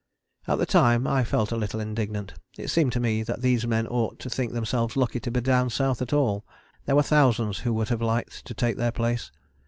[0.47, 2.33] At the time I felt a little indignant.
[2.57, 5.69] It seemed to me that these men ought to think themselves lucky to be down
[5.69, 6.43] South at all:
[6.87, 9.29] there were thousands who would have liked to take their place.